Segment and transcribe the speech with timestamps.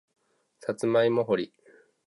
[0.61, 1.53] さつまいも掘り